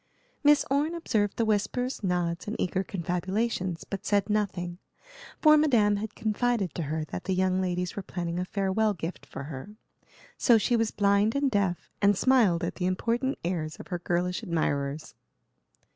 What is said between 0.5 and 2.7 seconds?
Orne observed the whispers, nods, and